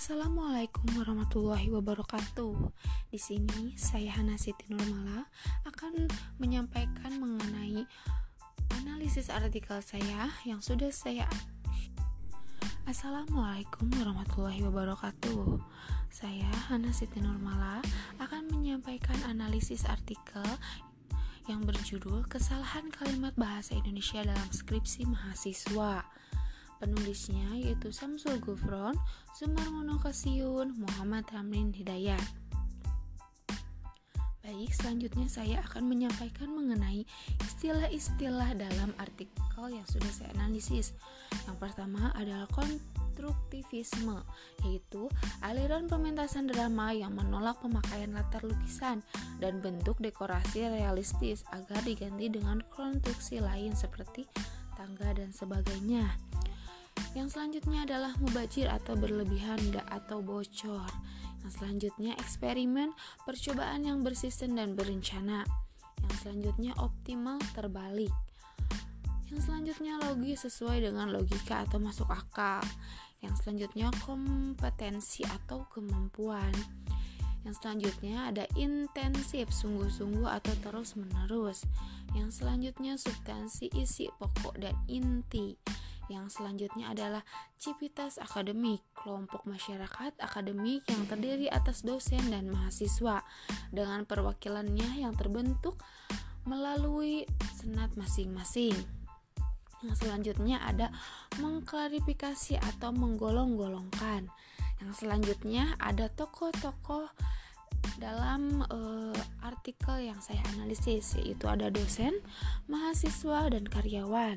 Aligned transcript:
Assalamualaikum 0.00 0.96
warahmatullahi 0.96 1.68
wabarakatuh. 1.76 2.56
Di 3.12 3.20
sini 3.20 3.76
saya 3.76 4.16
Hana 4.16 4.40
Siti 4.40 4.64
Nurmala 4.72 5.28
akan 5.68 6.08
menyampaikan 6.40 7.20
mengenai 7.20 7.84
analisis 8.80 9.28
artikel 9.28 9.76
saya 9.84 10.32
yang 10.48 10.64
sudah 10.64 10.88
saya 10.88 11.28
Assalamualaikum 12.88 13.92
warahmatullahi 14.00 14.64
wabarakatuh. 14.64 15.60
Saya 16.08 16.48
Hana 16.72 16.96
Siti 16.96 17.20
Nurmala 17.20 17.84
akan 18.24 18.48
menyampaikan 18.56 19.20
analisis 19.28 19.84
artikel 19.84 20.48
yang 21.44 21.60
berjudul 21.60 22.24
Kesalahan 22.24 22.88
Kalimat 22.88 23.36
Bahasa 23.36 23.76
Indonesia 23.76 24.24
dalam 24.24 24.48
Skripsi 24.48 25.04
Mahasiswa. 25.04 26.08
Penulisnya 26.80 27.60
yaitu 27.60 27.92
Samsul 27.92 28.40
Gufron, 28.40 28.96
Sumarmono 29.36 30.00
Kasiun, 30.00 30.80
Muhammad 30.80 31.28
Ramlin 31.28 31.76
Hidayat. 31.76 32.24
Baik, 34.40 34.72
selanjutnya 34.72 35.28
saya 35.28 35.60
akan 35.62 35.92
menyampaikan 35.92 36.48
mengenai 36.50 37.04
istilah-istilah 37.44 38.56
dalam 38.56 38.96
artikel 38.96 39.68
yang 39.68 39.84
sudah 39.84 40.08
saya 40.08 40.32
analisis. 40.40 40.96
Yang 41.44 41.56
pertama 41.60 42.10
adalah 42.16 42.48
konstruktivisme, 42.48 44.24
yaitu 44.64 45.12
aliran 45.44 45.86
pementasan 45.86 46.48
drama 46.48 46.90
yang 46.96 47.12
menolak 47.12 47.60
pemakaian 47.60 48.16
latar 48.16 48.40
lukisan 48.40 49.04
dan 49.38 49.60
bentuk 49.60 50.00
dekorasi 50.00 50.66
realistis 50.66 51.44
agar 51.52 51.84
diganti 51.84 52.32
dengan 52.32 52.64
konstruksi 52.72 53.44
lain 53.44 53.76
seperti 53.76 54.24
tangga 54.74 55.12
dan 55.12 55.30
sebagainya. 55.36 56.29
Yang 57.12 57.34
selanjutnya 57.34 57.84
adalah 57.84 58.12
mubajir 58.22 58.70
atau 58.70 58.94
berlebihan 58.94 59.58
atau 59.90 60.22
bocor. 60.22 60.88
Yang 61.42 61.52
selanjutnya 61.56 62.12
eksperimen, 62.20 62.92
percobaan 63.24 63.88
yang 63.88 64.04
bersisten 64.04 64.54
dan 64.54 64.76
berencana. 64.76 65.48
Yang 66.06 66.14
selanjutnya 66.22 66.72
optimal 66.78 67.40
terbalik. 67.56 68.12
Yang 69.30 69.46
selanjutnya 69.46 69.94
logis 70.02 70.42
sesuai 70.42 70.90
dengan 70.90 71.14
logika 71.14 71.62
atau 71.64 71.78
masuk 71.78 72.08
akal. 72.10 72.60
Yang 73.20 73.44
selanjutnya 73.44 73.88
kompetensi 74.02 75.22
atau 75.22 75.68
kemampuan. 75.70 76.52
Yang 77.40 77.54
selanjutnya 77.62 78.28
ada 78.28 78.44
intensif, 78.56 79.48
sungguh-sungguh 79.48 80.28
atau 80.28 80.52
terus-menerus. 80.60 81.64
Yang 82.12 82.42
selanjutnya 82.42 83.00
substansi, 83.00 83.72
isi, 83.80 84.12
pokok, 84.20 84.60
dan 84.60 84.76
inti. 84.90 85.56
Yang 86.10 86.42
selanjutnya 86.42 86.90
adalah 86.90 87.22
Civitas 87.54 88.18
Akademik, 88.18 88.82
kelompok 88.98 89.46
masyarakat 89.46 90.18
akademik 90.18 90.82
yang 90.90 91.06
terdiri 91.06 91.46
atas 91.46 91.86
dosen 91.86 92.34
dan 92.34 92.50
mahasiswa 92.50 93.22
dengan 93.70 94.02
perwakilannya 94.02 95.06
yang 95.06 95.14
terbentuk 95.14 95.78
melalui 96.42 97.30
senat 97.62 97.94
masing-masing. 97.94 98.74
Yang 99.86 100.02
selanjutnya 100.02 100.58
ada 100.66 100.90
mengklarifikasi 101.38 102.58
atau 102.58 102.90
menggolong-golongkan. 102.90 104.26
Yang 104.82 104.92
selanjutnya 104.98 105.78
ada 105.78 106.10
tokoh-tokoh 106.10 107.06
dalam 108.02 108.66
uh, 108.66 109.14
artikel 109.46 110.10
yang 110.10 110.18
saya 110.18 110.42
analisis 110.58 111.14
yaitu 111.22 111.46
ada 111.46 111.70
dosen, 111.70 112.18
mahasiswa 112.66 113.46
dan 113.46 113.64
karyawan. 113.70 114.34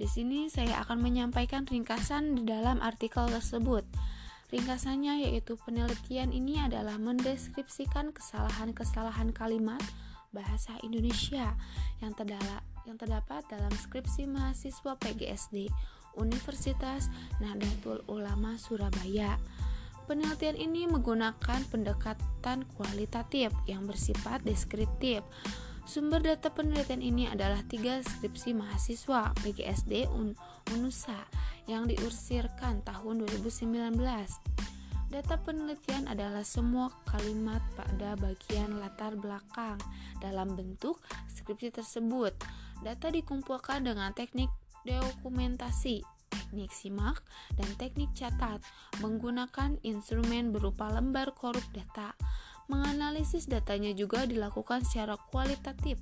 Di 0.00 0.08
sini 0.08 0.48
saya 0.48 0.80
akan 0.80 1.04
menyampaikan 1.04 1.68
ringkasan 1.68 2.32
di 2.32 2.48
dalam 2.48 2.80
artikel 2.80 3.28
tersebut. 3.28 3.84
Ringkasannya 4.48 5.28
yaitu 5.28 5.60
penelitian 5.60 6.32
ini 6.32 6.56
adalah 6.56 6.96
mendeskripsikan 6.96 8.16
kesalahan-kesalahan 8.16 9.36
kalimat 9.36 9.84
bahasa 10.32 10.72
Indonesia 10.80 11.52
yang 12.00 12.16
terdapat 12.16 12.64
yang 12.88 12.96
terdapat 12.96 13.44
dalam 13.52 13.68
skripsi 13.76 14.24
mahasiswa 14.24 14.96
PGSD 14.96 15.68
Universitas 16.16 17.12
Nahdlatul 17.36 18.00
Ulama 18.08 18.56
Surabaya. 18.56 19.36
Penelitian 20.08 20.56
ini 20.56 20.88
menggunakan 20.88 21.60
pendekatan 21.68 22.64
kualitatif 22.72 23.52
yang 23.68 23.84
bersifat 23.84 24.40
deskriptif 24.48 25.20
Sumber 25.88 26.20
data 26.20 26.52
penelitian 26.52 27.00
ini 27.00 27.24
adalah 27.26 27.64
tiga 27.64 28.04
skripsi 28.04 28.52
mahasiswa 28.52 29.32
PGSD 29.40 30.06
Un 30.12 30.36
UNUSA 30.76 31.16
yang 31.66 31.88
diursirkan 31.88 32.84
tahun 32.84 33.24
2019. 33.24 33.96
Data 35.10 35.34
penelitian 35.42 36.06
adalah 36.06 36.46
semua 36.46 36.86
kalimat 37.02 37.58
pada 37.74 38.14
bagian 38.14 38.78
latar 38.78 39.18
belakang 39.18 39.74
dalam 40.22 40.54
bentuk 40.54 41.02
skripsi 41.26 41.82
tersebut. 41.82 42.30
Data 42.86 43.10
dikumpulkan 43.10 43.82
dengan 43.82 44.14
teknik 44.14 44.52
dokumentasi, 44.86 46.06
teknik 46.30 46.70
simak, 46.70 47.18
dan 47.58 47.66
teknik 47.74 48.14
catat 48.14 48.62
menggunakan 49.02 49.82
instrumen 49.82 50.54
berupa 50.54 50.86
lembar 50.94 51.34
korup 51.34 51.64
data. 51.74 52.14
Menganalisis 52.70 53.50
datanya 53.50 53.90
juga 53.90 54.30
dilakukan 54.30 54.86
secara 54.86 55.18
kualitatif 55.18 55.98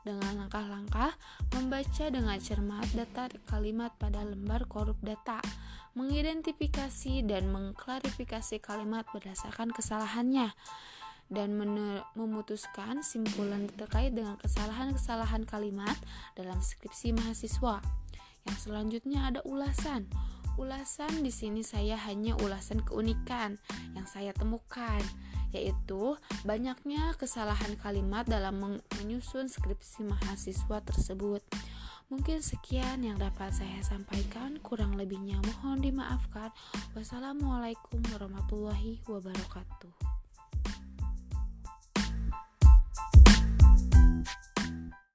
dengan 0.00 0.46
langkah-langkah 0.46 1.12
membaca 1.52 2.04
dengan 2.08 2.40
cermat 2.40 2.88
data 2.96 3.28
kalimat 3.44 3.92
pada 4.00 4.24
lembar 4.24 4.64
korup 4.64 4.96
data, 5.04 5.44
mengidentifikasi 5.92 7.20
dan 7.26 7.52
mengklarifikasi 7.52 8.56
kalimat 8.64 9.04
berdasarkan 9.12 9.74
kesalahannya, 9.74 10.56
dan 11.26 11.58
memutuskan 12.14 13.02
simpulan 13.02 13.66
terkait 13.74 14.14
dengan 14.14 14.38
kesalahan-kesalahan 14.38 15.42
kalimat 15.42 15.98
dalam 16.38 16.62
skripsi 16.62 17.12
mahasiswa. 17.12 17.82
Yang 18.46 18.58
selanjutnya 18.62 19.34
ada 19.34 19.40
ulasan. 19.42 20.06
Ulasan 20.56 21.20
di 21.20 21.34
sini 21.34 21.60
saya 21.60 22.00
hanya 22.08 22.38
ulasan 22.40 22.80
keunikan 22.80 23.60
yang 23.92 24.06
saya 24.08 24.32
temukan 24.32 25.02
yaitu 25.50 26.14
banyaknya 26.46 27.14
kesalahan 27.18 27.74
kalimat 27.78 28.24
dalam 28.26 28.80
menyusun 29.02 29.50
skripsi 29.50 30.06
mahasiswa 30.06 30.78
tersebut. 30.82 31.42
Mungkin 32.06 32.38
sekian 32.38 33.02
yang 33.02 33.18
dapat 33.18 33.50
saya 33.50 33.82
sampaikan, 33.82 34.62
kurang 34.62 34.94
lebihnya 34.94 35.42
mohon 35.42 35.82
dimaafkan. 35.82 36.54
Wassalamualaikum 36.94 37.98
warahmatullahi 38.14 39.02
wabarakatuh. 39.10 40.05